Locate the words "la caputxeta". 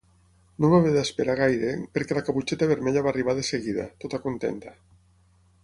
2.17-2.69